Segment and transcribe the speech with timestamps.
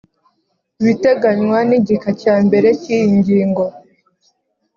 [0.81, 3.63] ibiteganywa n igika cya mbere cy’iyi ngingo